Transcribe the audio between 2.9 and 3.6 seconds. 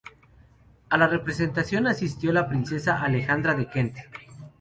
Alejandra